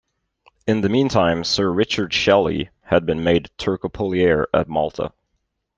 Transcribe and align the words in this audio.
In 0.65 0.81
the 0.81 0.89
meantime 0.89 1.43
Sir 1.43 1.69
Richard 1.69 2.11
Shelley 2.11 2.71
had 2.85 3.05
been 3.05 3.23
made 3.23 3.51
turcopolier 3.59 4.47
at 4.51 4.67
Malta. 4.67 5.13